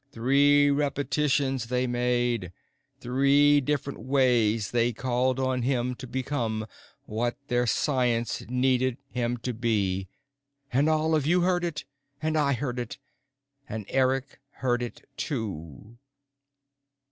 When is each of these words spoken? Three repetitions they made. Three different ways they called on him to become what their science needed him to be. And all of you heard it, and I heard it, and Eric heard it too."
Three 0.11 0.71
repetitions 0.71 1.65
they 1.67 1.85
made. 1.85 2.51
Three 2.99 3.61
different 3.61 3.99
ways 3.99 4.71
they 4.71 4.93
called 4.93 5.39
on 5.39 5.61
him 5.61 5.93
to 5.97 6.07
become 6.07 6.65
what 7.05 7.37
their 7.49 7.67
science 7.67 8.41
needed 8.49 8.97
him 9.11 9.37
to 9.43 9.53
be. 9.53 10.07
And 10.73 10.89
all 10.89 11.13
of 11.13 11.27
you 11.27 11.41
heard 11.41 11.63
it, 11.63 11.85
and 12.19 12.35
I 12.35 12.53
heard 12.53 12.79
it, 12.79 12.97
and 13.69 13.85
Eric 13.89 14.39
heard 14.53 14.81
it 14.81 15.07
too." 15.17 15.99